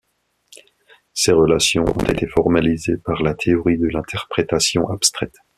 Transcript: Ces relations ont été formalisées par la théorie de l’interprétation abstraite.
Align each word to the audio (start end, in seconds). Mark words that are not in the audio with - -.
Ces 1.13 1.31
relations 1.31 1.85
ont 1.85 2.05
été 2.11 2.25
formalisées 2.25 2.97
par 2.97 3.21
la 3.21 3.35
théorie 3.35 3.77
de 3.77 3.85
l’interprétation 3.85 4.89
abstraite. 4.89 5.35